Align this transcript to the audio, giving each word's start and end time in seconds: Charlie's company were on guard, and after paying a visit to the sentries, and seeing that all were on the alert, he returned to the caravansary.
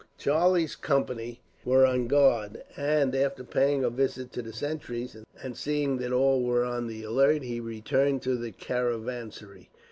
Charlie's 0.17 0.75
company 0.75 1.41
were 1.63 1.85
on 1.85 2.07
guard, 2.07 2.63
and 2.75 3.15
after 3.15 3.43
paying 3.43 3.83
a 3.83 3.91
visit 3.91 4.31
to 4.33 4.41
the 4.41 4.51
sentries, 4.51 5.15
and 5.43 5.55
seeing 5.55 5.97
that 5.97 6.11
all 6.11 6.41
were 6.41 6.65
on 6.65 6.87
the 6.87 7.03
alert, 7.03 7.43
he 7.43 7.59
returned 7.59 8.23
to 8.23 8.35
the 8.35 8.51
caravansary. 8.51 9.69